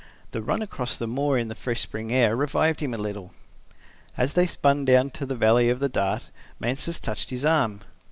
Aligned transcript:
The 0.31 0.41
run 0.41 0.63
across 0.63 0.97
the 0.97 1.05
moor 1.05 1.37
in 1.37 1.47
the 1.47 1.53
fresh 1.53 1.81
spring 1.81 2.11
air 2.11 2.35
revived 2.35 2.79
him 2.79 2.95
a 2.95 2.97
little. 2.97 3.35
As 4.17 4.33
they 4.33 4.47
spun 4.47 4.83
down 4.83 5.11
to 5.11 5.27
the 5.27 5.35
valley 5.35 5.69
of 5.69 5.79
the 5.79 5.89
Dart, 5.89 6.31
Mansus 6.59 6.99
touched 6.99 7.29
his 7.29 7.45
arm. 7.45 7.81